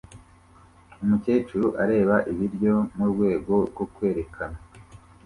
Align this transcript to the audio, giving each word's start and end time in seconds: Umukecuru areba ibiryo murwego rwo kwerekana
Umukecuru 1.03 1.67
areba 1.83 2.15
ibiryo 2.31 2.75
murwego 2.95 3.55
rwo 3.69 3.85
kwerekana 3.93 4.57